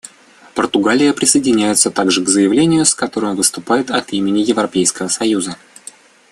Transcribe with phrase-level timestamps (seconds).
[0.55, 5.57] Португалия присоединяется также к заявлению, с которым выступят от имени Европейского союза.